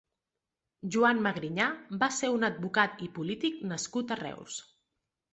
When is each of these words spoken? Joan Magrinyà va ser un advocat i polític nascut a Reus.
Joan 0.93 1.19
Magrinyà 1.25 1.67
va 2.03 2.07
ser 2.19 2.29
un 2.37 2.45
advocat 2.47 3.03
i 3.07 3.09
polític 3.19 3.59
nascut 3.73 4.15
a 4.15 4.19
Reus. 4.21 4.57